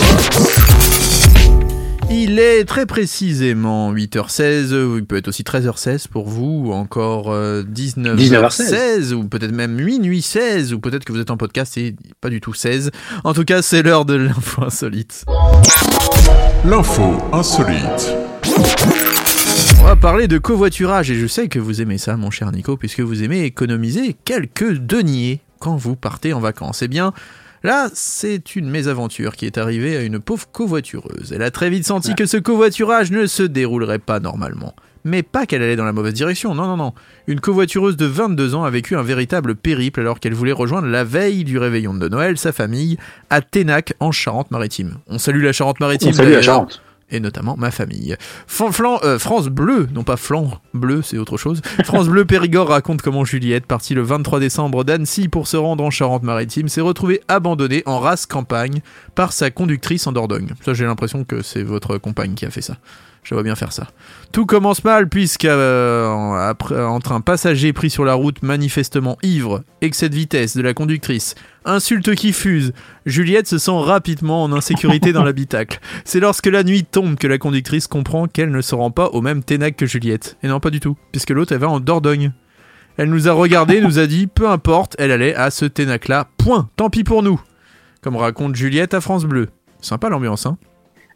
Il 2.14 2.38
est 2.38 2.66
très 2.66 2.85
précisément 2.85 3.90
8h16, 3.95 4.75
ou 4.75 4.99
il 4.99 5.04
peut 5.07 5.16
être 5.16 5.28
aussi 5.28 5.45
13h16 5.45 6.09
pour 6.09 6.28
vous, 6.28 6.64
ou 6.66 6.73
encore 6.75 7.33
euh, 7.33 7.62
19h16, 7.62 9.14
ou 9.14 9.25
peut-être 9.25 9.52
même 9.52 9.73
minuit 9.73 10.21
16, 10.21 10.75
ou 10.75 10.78
peut-être 10.78 11.07
que 11.07 11.12
vous 11.12 11.21
êtes 11.21 11.31
en 11.31 11.38
podcast 11.38 11.78
et 11.78 11.97
pas 12.21 12.28
du 12.28 12.42
tout 12.42 12.52
16. 12.52 12.90
En 13.25 13.33
tout 13.33 13.45
cas, 13.45 13.62
c'est 13.62 13.83
l'heure 13.83 14.04
de 14.04 14.12
l'info 14.12 14.62
insolite. 14.62 15.25
L'info 16.66 17.16
insolite. 17.33 18.14
On 19.81 19.85
va 19.85 19.97
parler 19.97 20.28
de 20.28 20.37
covoiturage, 20.37 21.11
et 21.11 21.14
je 21.14 21.26
sais 21.26 21.49
que 21.49 21.59
vous 21.59 21.81
aimez 21.81 21.97
ça, 21.97 22.19
mon 22.19 22.31
cher 22.31 22.52
Nico, 22.52 22.76
puisque 22.76 23.00
vous 23.00 23.23
aimez 23.23 23.45
économiser 23.45 24.14
quelques 24.26 24.75
deniers 24.75 25.40
quand 25.61 25.76
vous 25.76 25.97
partez 25.97 26.35
en 26.35 26.40
vacances. 26.40 26.83
Eh 26.83 26.88
bien, 26.88 27.14
Là, 27.64 27.88
c'est 27.95 28.57
une 28.57 28.69
mésaventure 28.69 29.37
qui 29.37 29.47
est 29.47 29.57
arrivée 29.57 29.97
à 29.97 30.02
une 30.02 30.19
pauvre 30.19 30.49
covoitureuse. 30.50 31.33
Elle 31.33 31.42
a 31.42 31.50
très 31.52 31.71
vite 31.71 31.87
senti 31.87 32.14
que 32.14 32.26
ce 32.26 32.37
covoiturage 32.37 33.12
ne 33.12 33.26
se 33.26 33.45
déroulerait 33.45 34.00
pas 34.00 34.19
normalement. 34.19 34.75
Mais 35.04 35.23
pas 35.23 35.47
qu'elle 35.47 35.62
allait 35.62 35.76
dans 35.76 35.85
la 35.85 35.92
mauvaise 35.92 36.14
direction, 36.14 36.54
non, 36.54 36.66
non, 36.66 36.76
non. 36.76 36.92
Une 37.26 37.40
covoitureuse 37.40 37.97
de 37.97 38.07
22 38.07 38.54
ans 38.54 38.64
a 38.64 38.71
vécu 38.71 38.97
un 38.97 39.02
véritable 39.02 39.54
périple 39.54 40.00
alors 40.00 40.21
qu'elle 40.21 40.35
voulait 40.35 40.52
rejoindre 40.52 40.88
la 40.88 41.04
veille 41.04 41.45
du 41.45 41.59
réveillon 41.59 41.95
de 41.95 42.09
Noël 42.09 42.38
sa 42.38 42.52
famille 42.52 42.99
à 43.31 43.40
Ténac 43.40 43.95
en 44.00 44.12
Charente-Maritime. 44.12 44.99
On 45.09 45.19
salue 45.19 45.42
la 45.42 45.52
Charente-Maritime. 45.52 46.11
On 46.11 46.12
salue 46.12 46.33
la 46.33 46.42
Charente. 46.42 46.83
Et 47.12 47.21
notamment 47.21 47.57
ma 47.57 47.71
famille. 47.71 48.16
Euh, 48.61 49.19
France 49.19 49.49
Bleu, 49.49 49.88
non 49.95 50.02
pas 50.02 50.16
flan 50.16 50.50
bleu, 50.75 51.02
c'est 51.02 51.19
autre 51.19 51.37
chose. 51.37 51.61
France 51.85 52.09
Bleu 52.09 52.25
Périgord 52.25 52.69
raconte 52.69 53.02
comment 53.02 53.25
Juliette, 53.25 53.66
partie 53.66 53.95
le 53.95 54.02
23 54.02 54.40
décembre 54.40 54.85
d'Annecy 54.85 55.28
pour 55.28 55.47
se 55.47 55.57
rendre 55.57 55.85
en 55.85 55.90
Charente-Maritime, 55.90 56.69
s'est 56.69 56.81
retrouvée 56.81 57.21
abandonnée 57.28 57.83
en 57.87 58.01
race 58.01 58.27
campagne 58.27 58.81
par 59.14 59.33
sa 59.33 59.51
conductrice 59.51 60.07
en 60.07 60.12
Dordogne. 60.12 60.51
Ça, 60.64 60.75
j'ai 60.75 60.85
l'impression 60.85 61.25
que 61.25 61.42
c'est 61.42 61.62
votre 61.62 61.98
compagne 61.98 62.35
qui 62.35 62.46
a 62.46 62.51
fait 62.51 62.62
ça. 62.62 62.77
Je 63.23 63.35
vois 63.35 63.45
bien 63.45 63.55
faire 63.55 63.73
ça. 63.73 63.87
Tout 64.33 64.47
commence 64.47 64.83
mal 64.83 65.09
puisque 65.09 65.45
euh, 65.45 66.09
entre 66.09 67.13
un 67.13 67.21
passager 67.21 67.73
pris 67.73 67.89
sur 67.89 68.05
la 68.05 68.15
route 68.15 68.43
manifestement 68.43 69.17
ivre, 69.23 69.63
excès 69.81 70.09
de 70.09 70.17
vitesse 70.17 70.57
de 70.57 70.63
la 70.63 70.75
conductrice, 70.75 71.37
insulte 71.65 72.17
qui 72.17 72.33
fuse, 72.33 72.73
Juliette 73.07 73.47
se 73.47 73.59
sent 73.59 73.71
rapidement 73.75 74.43
en 74.43 74.53
insécurité 74.53 75.13
dans 75.13 75.23
l'habitacle. 75.25 75.79
C'est 76.05 76.19
lorsque 76.19 76.47
la 76.47 76.65
nuit 76.65 76.85
tombe 76.85 77.15
que 77.15 77.29
la 77.29 77.39
conductrice 77.39 77.87
comprend 77.87 78.27
qu'elle 78.27 78.51
ne 78.51 78.61
se 78.61 78.75
rend 78.75 78.91
pas 78.91 79.07
au 79.09 79.21
même 79.21 79.45
Ténac 79.45 79.77
que 79.77 79.87
Juliette. 79.87 80.37
Et 80.43 80.49
non, 80.49 80.59
pas 80.59 80.71
du 80.71 80.81
tout, 80.81 80.97
puisque 81.13 81.31
l'autre 81.31 81.53
elle 81.53 81.61
va 81.61 81.69
en 81.69 81.79
Dordogne. 81.79 82.33
Elle 82.97 83.09
nous 83.09 83.29
a 83.29 83.33
regardé, 83.33 83.81
nous 83.81 84.01
a 84.01 84.07
dit, 84.07 84.27
peu 84.27 84.51
importe, 84.51 84.97
elle 84.99 85.13
allait 85.13 85.35
à 85.35 85.51
ce 85.51 85.65
Ténac-là, 85.65 86.29
point, 86.39 86.69
tant 86.77 86.91
pis 86.91 87.05
pour 87.05 87.23
nous. 87.23 87.41
Comme 88.03 88.17
raconte 88.17 88.57
Juliette 88.57 88.95
à 88.95 89.01
France 89.01 89.25
Bleu. 89.25 89.49
Sympa 89.81 90.09
l'ambiance, 90.09 90.45
hein 90.45 90.59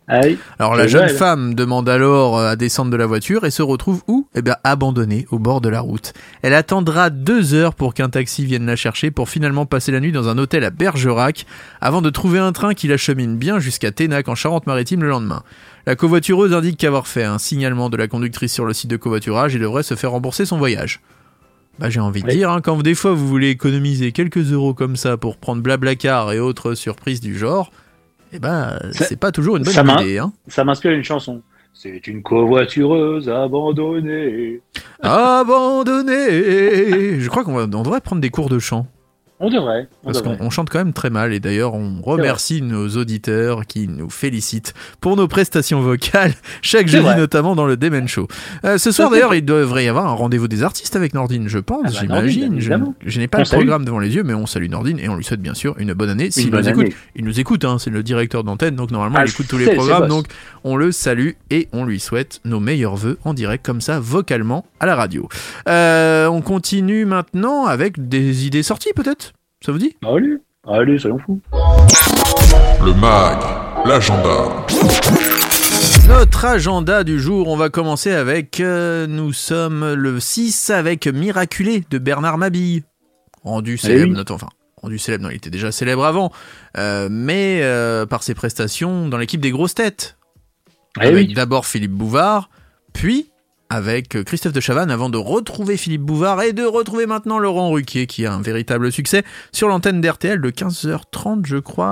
Ah 0.08 0.20
alors 0.60 0.76
la 0.76 0.86
jeune 0.86 1.06
vrai, 1.06 1.14
femme 1.14 1.54
demande 1.54 1.88
alors 1.88 2.38
euh, 2.38 2.50
à 2.50 2.56
descendre 2.56 2.92
de 2.92 2.96
la 2.96 3.06
voiture 3.06 3.44
et 3.44 3.50
se 3.50 3.62
retrouve 3.62 4.02
où? 4.06 4.28
Eh 4.36 4.42
bien 4.42 4.54
abandonnée 4.62 5.26
au 5.32 5.40
bord 5.40 5.60
de 5.60 5.68
la 5.68 5.80
route. 5.80 6.12
Elle 6.42 6.54
attendra 6.54 7.10
deux 7.10 7.54
heures 7.54 7.74
pour 7.74 7.92
qu'un 7.92 8.08
taxi 8.08 8.44
vienne 8.44 8.66
la 8.66 8.76
chercher 8.76 9.10
pour 9.10 9.28
finalement 9.28 9.66
passer 9.66 9.90
la 9.90 9.98
nuit 9.98 10.12
dans 10.12 10.28
un 10.28 10.38
hôtel 10.38 10.62
à 10.62 10.70
Bergerac 10.70 11.44
avant 11.80 12.02
de 12.02 12.10
trouver 12.10 12.38
un 12.38 12.52
train 12.52 12.72
qui 12.72 12.86
l'achemine 12.86 13.36
bien 13.36 13.58
jusqu'à 13.58 13.90
Ténac 13.90 14.28
en 14.28 14.36
Charente-Maritime 14.36 15.02
le 15.02 15.08
lendemain. 15.08 15.42
La 15.86 15.96
covoitureuse 15.96 16.52
indique 16.52 16.78
qu'avoir 16.78 17.08
fait 17.08 17.24
un 17.24 17.38
signalement 17.38 17.90
de 17.90 17.96
la 17.96 18.06
conductrice 18.06 18.52
sur 18.52 18.64
le 18.64 18.74
site 18.74 18.90
de 18.90 18.96
covoiturage 18.96 19.56
et 19.56 19.58
devrait 19.58 19.82
se 19.82 19.94
faire 19.94 20.12
rembourser 20.12 20.46
son 20.46 20.58
voyage. 20.58 21.00
Bah 21.78 21.90
j'ai 21.90 22.00
envie 22.00 22.22
de 22.22 22.28
Oui. 22.28 22.36
dire, 22.36 22.50
hein, 22.50 22.60
quand 22.62 22.80
des 22.80 22.94
fois 22.94 23.12
vous 23.12 23.26
voulez 23.26 23.50
économiser 23.50 24.12
quelques 24.12 24.52
euros 24.52 24.72
comme 24.72 24.96
ça 24.96 25.16
pour 25.16 25.36
prendre 25.36 25.62
Blablacar 25.62 26.32
et 26.32 26.38
autres 26.38 26.74
surprises 26.74 27.20
du 27.20 27.36
genre, 27.36 27.70
eh 28.32 28.38
ben 28.38 28.78
c'est 28.92 29.18
pas 29.18 29.32
toujours 29.32 29.56
une 29.56 29.64
bonne 29.64 29.72
ça 29.72 29.82
idée. 30.00 30.18
Hein. 30.18 30.32
Ça 30.48 30.64
m'inspire 30.64 30.92
une 30.92 31.04
chanson. 31.04 31.42
C'est 31.72 32.06
une 32.06 32.22
covoitureuse 32.22 33.28
abandonnée. 33.28 34.60
Abandonné 35.02 37.20
Je 37.20 37.28
crois 37.28 37.44
qu'on 37.44 37.54
va- 37.54 37.64
on 37.64 37.82
devrait 37.82 38.00
prendre 38.00 38.22
des 38.22 38.30
cours 38.30 38.48
de 38.48 38.58
chant. 38.58 38.86
On 39.38 39.50
devrait. 39.50 39.86
On 40.02 40.12
Parce 40.12 40.22
qu'on 40.22 40.36
on 40.40 40.48
chante 40.48 40.70
quand 40.70 40.78
même 40.78 40.94
très 40.94 41.10
mal. 41.10 41.34
Et 41.34 41.40
d'ailleurs, 41.40 41.74
on 41.74 42.00
remercie 42.02 42.62
nos 42.62 42.88
auditeurs 42.96 43.66
qui 43.66 43.86
nous 43.86 44.08
félicitent 44.08 44.72
pour 45.00 45.16
nos 45.16 45.28
prestations 45.28 45.80
vocales 45.82 46.32
chaque 46.62 46.88
jeudi, 46.88 47.04
vrai. 47.04 47.16
notamment 47.18 47.54
dans 47.54 47.66
le 47.66 47.76
Demen 47.76 48.08
Show. 48.08 48.28
Euh, 48.64 48.78
ce 48.78 48.90
soir, 48.92 49.10
d'ailleurs, 49.10 49.34
il 49.34 49.44
devrait 49.44 49.84
y 49.84 49.88
avoir 49.88 50.06
un 50.06 50.14
rendez-vous 50.14 50.48
des 50.48 50.62
artistes 50.62 50.96
avec 50.96 51.12
Nordine, 51.12 51.48
je 51.48 51.58
pense, 51.58 51.82
Ah 51.84 51.90
bah, 51.90 51.98
j'imagine. 52.00 52.60
Je, 53.04 53.18
n'ai 53.18 53.28
pas 53.28 53.38
On 53.38 53.40
le 53.40 53.44
salue. 53.44 53.60
programme 53.60 53.84
devant 53.84 53.98
les 53.98 54.14
yeux, 54.14 54.22
mais 54.22 54.32
on 54.32 54.46
salue 54.46 54.68
Nordine 54.70 54.98
et 54.98 55.08
on 55.10 55.16
lui 55.16 55.24
souhaite 55.24 55.42
bien 55.42 55.54
sûr 55.54 55.74
une 55.78 55.92
bonne 55.92 56.10
année. 56.10 56.30
S'il 56.30 56.50
nous 56.50 56.68
écoute, 56.68 56.86
il 57.14 57.24
nous 57.24 57.38
écoute, 57.38 57.64
hein, 57.66 57.76
c'est 57.78 57.90
le 57.90 58.02
directeur 58.02 58.42
d'antenne, 58.42 58.74
donc 58.74 58.90
normalement 58.90 59.18
Ah, 59.18 59.24
il 59.26 59.30
écoute 59.30 59.48
tous 59.48 59.58
les 59.58 59.74
programmes, 59.74 60.08
donc 60.08 60.26
on 60.64 60.76
le 60.76 60.92
salue 60.92 61.32
et 61.50 61.68
on 61.72 61.84
lui 61.84 62.00
souhaite 62.00 62.40
nos 62.46 62.58
meilleurs 62.60 62.96
voeux 62.96 63.18
en 63.24 63.34
direct 63.34 63.64
comme 63.66 63.82
ça, 63.82 64.00
vocalement, 64.00 64.64
à 64.80 64.86
la 64.86 64.96
radio. 64.96 65.28
Euh, 65.68 66.26
on 66.26 66.40
continue 66.40 67.04
maintenant 67.04 67.66
avec 67.66 68.08
des 68.08 68.46
idées 68.46 68.62
sorties 68.62 68.92
peut-être? 68.96 69.25
Ça 69.66 69.72
vous 69.72 69.78
dit 69.78 69.96
Allez, 70.06 70.36
allez, 70.68 70.96
soyons 70.96 71.18
fous. 71.18 71.40
Le 72.84 72.94
mag, 72.94 73.36
l'agenda. 73.84 74.64
Notre 76.06 76.44
agenda 76.44 77.02
du 77.02 77.18
jour, 77.18 77.48
on 77.48 77.56
va 77.56 77.68
commencer 77.68 78.12
avec, 78.12 78.60
euh, 78.60 79.08
nous 79.08 79.32
sommes 79.32 79.94
le 79.94 80.20
6 80.20 80.70
avec 80.70 81.08
Miraculé 81.08 81.82
de 81.90 81.98
Bernard 81.98 82.38
Mabille. 82.38 82.84
Rendu 83.42 83.76
célèbre, 83.76 84.02
Eh 84.04 84.10
oui. 84.10 84.14
notamment- 84.16 84.36
enfin, 84.36 84.48
rendu 84.80 85.00
célèbre, 85.00 85.24
non, 85.24 85.30
il 85.30 85.36
était 85.38 85.50
déjà 85.50 85.72
célèbre 85.72 86.04
avant, 86.04 86.30
euh, 86.78 87.08
mais 87.10 87.58
euh, 87.64 88.06
par 88.06 88.22
ses 88.22 88.34
prestations 88.36 89.08
dans 89.08 89.18
l'équipe 89.18 89.40
des 89.40 89.50
grosses 89.50 89.74
têtes. 89.74 90.16
Eh 91.00 91.06
avec 91.06 91.26
oui. 91.30 91.34
d'abord 91.34 91.66
Philippe 91.66 91.90
Bouvard, 91.90 92.50
puis 92.92 93.30
avec 93.68 94.22
Christophe 94.24 94.52
de 94.52 94.60
Chavannes 94.60 94.90
avant 94.90 95.08
de 95.10 95.18
retrouver 95.18 95.76
Philippe 95.76 96.02
Bouvard 96.02 96.40
et 96.42 96.52
de 96.52 96.62
retrouver 96.64 97.06
maintenant 97.06 97.38
Laurent 97.38 97.70
Ruquier 97.70 98.06
qui 98.06 98.24
a 98.24 98.32
un 98.32 98.40
véritable 98.40 98.92
succès 98.92 99.24
sur 99.52 99.68
l'antenne 99.68 100.00
d'RTL 100.00 100.40
de 100.40 100.50
15h30 100.50 101.46
je 101.46 101.56
crois 101.56 101.88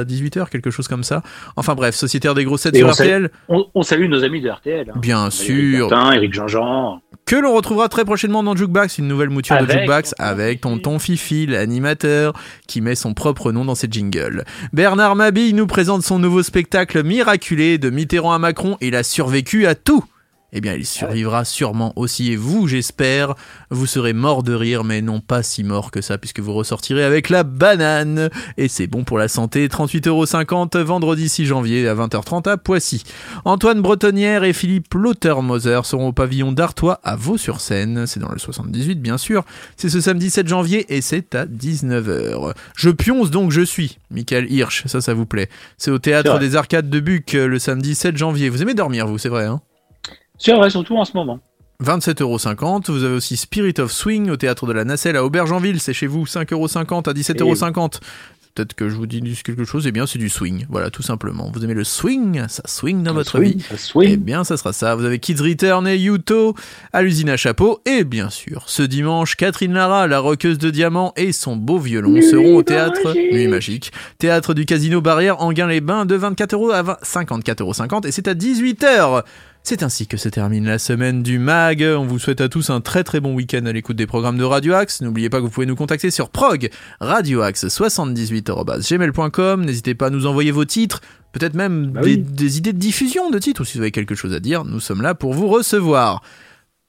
à 0.00 0.04
18h 0.04 0.48
quelque 0.48 0.70
chose 0.70 0.88
comme 0.88 1.02
ça. 1.04 1.22
Enfin 1.56 1.74
bref, 1.74 1.94
Sociétaire 1.94 2.34
des 2.34 2.42
Et 2.42 2.78
sur 2.78 2.88
on 2.88 2.90
RTL, 2.92 3.30
On, 3.48 3.66
on 3.74 3.82
salue 3.82 4.08
nos 4.08 4.22
amis 4.24 4.40
de 4.40 4.48
RTL. 4.48 4.90
hein. 4.94 4.98
bien 4.98 5.30
sûr, 5.30 5.88
Quentin, 5.88 6.12
Eric 6.12 6.32
Jean-Jean. 6.32 7.00
que 7.26 7.36
l'on 7.36 7.54
retrouvera 7.54 7.88
très 7.88 8.04
prochainement 8.04 8.42
dans 8.42 8.54
Jukebox, 8.54 8.98
une 8.98 9.08
nouvelle 9.08 9.30
mouture 9.30 9.56
de 9.58 9.70
Jukebox 9.70 10.10
Tonton 10.10 10.24
avec. 10.30 10.60
Tonton 10.60 10.98
Fifi, 10.98 11.46
l'animateur, 11.46 12.34
qui 12.68 12.80
met 12.80 12.94
son 12.94 13.14
propre 13.14 13.52
nom 13.52 13.64
dans 13.64 13.74
ses 13.74 13.88
jingles. 13.90 14.44
Bernard 14.72 15.16
Mabille 15.16 15.54
nous 15.54 15.66
présente 15.66 16.02
son 16.02 16.18
nouveau 16.18 16.42
spectacle 16.42 17.02
miraculé 17.02 17.78
de 17.78 17.90
Mitterrand 17.90 18.32
à 18.32 18.38
Macron. 18.38 18.76
Il 18.80 18.94
a 18.94 19.02
survécu 19.02 19.66
à 19.66 19.74
tout. 19.74 20.04
Eh 20.52 20.60
bien, 20.60 20.74
il 20.74 20.84
survivra 20.84 21.44
sûrement 21.44 21.92
aussi, 21.96 22.32
et 22.32 22.36
vous, 22.36 22.66
j'espère, 22.66 23.34
vous 23.70 23.86
serez 23.86 24.12
mort 24.12 24.42
de 24.42 24.52
rire, 24.52 24.84
mais 24.84 25.00
non 25.00 25.20
pas 25.20 25.42
si 25.42 25.62
mort 25.62 25.90
que 25.90 26.00
ça, 26.00 26.18
puisque 26.18 26.40
vous 26.40 26.52
ressortirez 26.52 27.04
avec 27.04 27.28
la 27.28 27.44
banane. 27.44 28.30
Et 28.56 28.68
c'est 28.68 28.86
bon 28.86 29.04
pour 29.04 29.18
la 29.18 29.28
santé, 29.28 29.68
38,50€ 29.68 30.78
vendredi 30.78 31.28
6 31.28 31.46
janvier 31.46 31.88
à 31.88 31.94
20h30 31.94 32.48
à 32.48 32.56
Poissy. 32.56 33.04
Antoine 33.44 33.80
Bretonnière 33.80 34.44
et 34.44 34.52
Philippe 34.52 34.92
Lautermoser 34.94 35.80
seront 35.84 36.08
au 36.08 36.12
pavillon 36.12 36.52
d'Artois 36.52 37.00
à 37.04 37.16
Vaux-sur-Seine. 37.16 38.06
C'est 38.06 38.20
dans 38.20 38.32
le 38.32 38.38
78, 38.38 39.00
bien 39.00 39.18
sûr. 39.18 39.44
C'est 39.76 39.88
ce 39.88 40.00
samedi 40.00 40.30
7 40.30 40.48
janvier 40.48 40.94
et 40.94 41.00
c'est 41.00 41.34
à 41.34 41.46
19h. 41.46 42.54
Je 42.76 42.90
pionce 42.90 43.30
donc 43.30 43.52
je 43.52 43.62
suis. 43.62 43.98
Michael 44.10 44.50
Hirsch, 44.50 44.86
ça, 44.86 45.00
ça 45.00 45.14
vous 45.14 45.26
plaît. 45.26 45.48
C'est 45.78 45.90
au 45.90 45.98
théâtre 45.98 46.38
des 46.38 46.56
Arcades 46.56 46.90
de 46.90 47.00
Buc 47.00 47.34
euh, 47.34 47.46
le 47.46 47.58
samedi 47.58 47.94
7 47.94 48.16
janvier. 48.16 48.48
Vous 48.48 48.62
aimez 48.62 48.74
dormir, 48.74 49.06
vous, 49.06 49.18
c'est 49.18 49.28
vrai, 49.28 49.46
hein? 49.46 49.60
C'est 50.40 50.54
vrai, 50.54 50.70
surtout 50.70 50.96
en 50.96 51.04
ce 51.04 51.12
moment. 51.14 51.38
27,50€. 51.84 52.90
Vous 52.90 53.04
avez 53.04 53.14
aussi 53.14 53.36
Spirit 53.36 53.74
of 53.78 53.92
Swing 53.92 54.30
au 54.30 54.36
théâtre 54.36 54.66
de 54.66 54.72
la 54.72 54.84
Nacelle 54.84 55.16
à 55.16 55.24
Aubergenville. 55.24 55.80
C'est 55.80 55.92
chez 55.92 56.06
vous 56.06 56.24
5,50€ 56.24 57.08
à 57.08 57.12
17,50€. 57.12 58.00
Peut-être 58.54 58.74
que 58.74 58.88
je 58.88 58.96
vous 58.96 59.06
dis 59.06 59.22
quelque 59.44 59.64
chose. 59.64 59.86
Eh 59.86 59.92
bien, 59.92 60.06
c'est 60.06 60.18
du 60.18 60.28
swing. 60.28 60.66
Voilà, 60.68 60.90
tout 60.90 61.02
simplement. 61.02 61.50
Vous 61.54 61.62
aimez 61.64 61.72
le 61.74 61.84
swing 61.84 62.42
Ça 62.48 62.62
swing 62.66 63.04
dans 63.04 63.14
votre 63.14 63.38
vie 63.38 63.60
Ça 63.60 63.74
Eh 63.74 63.76
swing. 63.78 64.16
bien, 64.16 64.42
ça 64.42 64.56
sera 64.56 64.72
ça. 64.72 64.96
Vous 64.96 65.04
avez 65.04 65.20
Kids 65.20 65.40
Return 65.40 65.86
et 65.86 65.96
Yuto 65.96 66.54
à 66.92 67.02
l'usine 67.02 67.30
à 67.30 67.36
chapeau. 67.36 67.80
Et 67.86 68.02
bien 68.02 68.28
sûr, 68.28 68.64
ce 68.66 68.82
dimanche, 68.82 69.36
Catherine 69.36 69.72
Lara, 69.74 70.08
la 70.08 70.18
roqueuse 70.18 70.58
de 70.58 70.70
diamants 70.70 71.12
et 71.16 71.30
son 71.30 71.54
beau 71.54 71.78
violon 71.78 72.10
Nuit 72.10 72.24
seront 72.24 72.56
au 72.56 72.62
théâtre 72.64 73.00
magique. 73.04 73.32
Nuit 73.32 73.46
Magique. 73.46 73.92
Théâtre 74.18 74.52
du 74.52 74.64
Casino 74.66 75.00
Barrière, 75.00 75.40
Anguin-les-Bains, 75.40 76.04
de 76.04 76.16
24 76.16 76.52
euros 76.54 76.70
à 76.72 76.82
20 76.82 76.96
54,50 77.04 77.62
euros. 77.62 78.00
Et 78.04 78.10
c'est 78.10 78.26
à 78.26 78.34
18h. 78.34 79.22
C'est 79.62 79.82
ainsi 79.82 80.06
que 80.06 80.16
se 80.16 80.28
termine 80.28 80.64
la 80.64 80.78
semaine 80.78 81.22
du 81.22 81.38
MAG. 81.38 81.82
On 81.82 82.06
vous 82.06 82.18
souhaite 82.18 82.40
à 82.40 82.48
tous 82.48 82.70
un 82.70 82.80
très 82.80 83.04
très 83.04 83.20
bon 83.20 83.34
week-end 83.34 83.64
à 83.66 83.72
l'écoute 83.72 83.96
des 83.96 84.06
programmes 84.06 84.38
de 84.38 84.44
Radio 84.44 84.72
Axe. 84.74 85.00
N'oubliez 85.02 85.28
pas 85.30 85.38
que 85.38 85.42
vous 85.44 85.50
pouvez 85.50 85.66
nous 85.66 85.76
contacter 85.76 86.10
sur 86.10 86.30
prog 86.30 86.70
radioaxe78.gmail.com. 87.00 89.64
N'hésitez 89.64 89.94
pas 89.94 90.06
à 90.06 90.10
nous 90.10 90.26
envoyer 90.26 90.50
vos 90.50 90.64
titres, 90.64 91.00
peut-être 91.32 91.54
même 91.54 91.90
Bah 91.92 92.00
des, 92.00 92.14
oui. 92.14 92.18
des 92.18 92.58
idées 92.58 92.72
de 92.72 92.78
diffusion 92.78 93.30
de 93.30 93.38
titres, 93.38 93.60
ou 93.60 93.64
si 93.64 93.76
vous 93.78 93.82
avez 93.82 93.92
quelque 93.92 94.14
chose 94.14 94.32
à 94.34 94.40
dire, 94.40 94.64
nous 94.64 94.80
sommes 94.80 95.02
là 95.02 95.14
pour 95.14 95.34
vous 95.34 95.48
recevoir. 95.48 96.22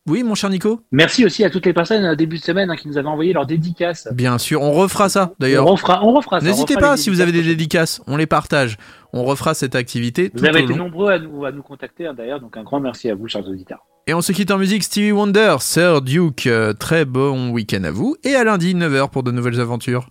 Oui, 0.10 0.24
mon 0.24 0.34
cher 0.34 0.50
Nico 0.50 0.82
Merci 0.92 1.26
aussi 1.26 1.44
à 1.44 1.50
toutes 1.52 1.66
les 1.68 1.74
personnes 1.74 2.04
au 2.06 2.16
début 2.16 2.40
de 2.40 2.44
semaine 2.44 2.72
hein, 2.72 2.76
qui 2.76 2.88
nous 2.88 2.98
avaient 2.98 3.08
envoyé 3.08 3.34
leurs 3.34 3.46
dédicaces. 3.46 4.08
Bien 4.14 4.40
sûr, 4.40 4.62
on 4.62 4.72
refera 4.72 5.10
ça 5.10 5.34
d'ailleurs. 5.40 5.68
on 5.68 5.72
refera, 5.74 6.04
on 6.04 6.12
refera 6.14 6.40
ça. 6.40 6.46
N'hésitez 6.46 6.76
pas 6.76 6.98
si 6.98 7.10
vous 7.12 7.22
avez 7.22 7.32
des 7.32 7.44
dédicaces. 7.44 8.02
on 8.08 8.18
les 8.18 8.26
partage. 8.26 8.78
On 9.14 9.24
refera 9.24 9.54
cette 9.54 9.76
activité 9.76 10.32
Vous 10.34 10.40
tout 10.40 10.46
avez 10.46 10.62
au 10.62 10.64
été 10.64 10.74
long. 10.74 10.86
nombreux 10.86 11.12
à 11.12 11.20
nous, 11.20 11.46
à 11.46 11.52
nous 11.52 11.62
contacter 11.62 12.08
hein, 12.08 12.16
d'ailleurs, 12.16 12.40
donc 12.40 12.58
un 12.58 12.64
grand 12.64 12.80
merci 12.80 13.10
à 13.10 13.16
vous, 13.16 13.28
chers 13.28 13.48
auditeurs. 13.48 13.86
Et 14.08 14.16
on 14.16 14.22
se 14.22 14.32
quitte 14.32 14.50
en 14.50 14.58
musique 14.58 14.84
Stevie 14.84 15.12
Wonder, 15.12 15.58
Sir 15.60 16.02
Duke. 16.02 16.48
Euh, 16.48 16.74
très 16.74 17.06
bon 17.06 17.52
week-end 17.52 17.84
à 17.84 17.92
vous. 17.92 18.16
Et 18.24 18.34
à 18.34 18.44
lundi, 18.44 18.74
9h 18.74 19.12
pour 19.12 19.22
de 19.22 19.30
nouvelles 19.32 19.60
aventures. 19.60 20.10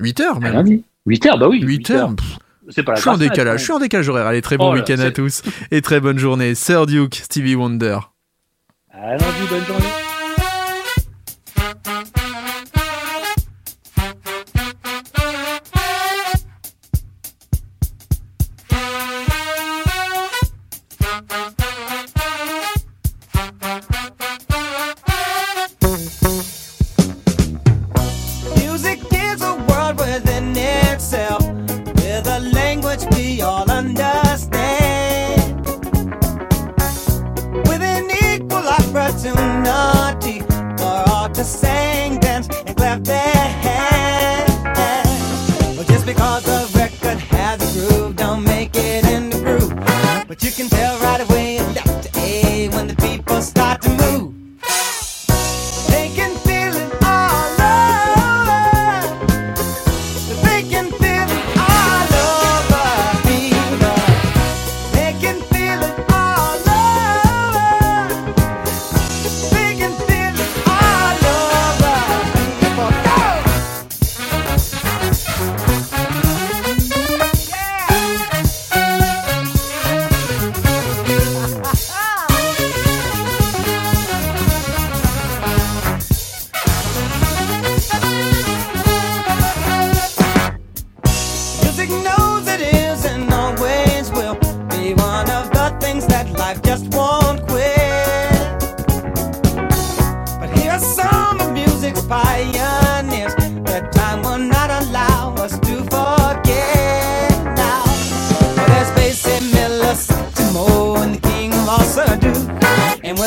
8h 0.00 0.36
À 0.36 0.38
même. 0.38 0.52
lundi. 0.52 0.84
8h, 1.08 1.38
bah 1.40 1.48
oui. 1.48 1.64
8h. 1.64 2.16
C'est 2.68 2.84
pas 2.84 2.92
la 2.92 2.96
Je 2.96 3.00
suis 3.00 3.08
en 3.10 3.12
mat, 3.14 3.18
décalage, 3.18 3.54
hein. 3.54 3.56
je 3.58 3.62
suis 3.64 3.72
en 3.72 3.78
décalage 3.80 4.08
horaire. 4.08 4.26
Allez, 4.26 4.42
très 4.42 4.56
bon 4.58 4.68
Oh 4.70 4.74
là, 4.74 4.80
week-end 4.80 5.00
à 5.00 5.10
tous. 5.10 5.42
Et 5.72 5.82
très 5.82 5.98
bonne 6.00 6.18
journée. 6.18 6.54
Sir 6.54 6.86
Duke, 6.86 7.16
Stevie 7.16 7.56
Wonder. 7.56 7.98
Lundi, 9.00 9.46
bonne 9.48 9.64
journée. 9.64 10.07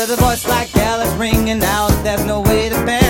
heard 0.06 0.18
a 0.18 0.20
voice 0.20 0.48
like 0.48 0.72
Gallup 0.72 1.18
ringing 1.18 1.62
out. 1.62 1.90
There's 2.02 2.24
no 2.24 2.40
way 2.40 2.68
to 2.68 2.84
bend. 2.84 3.01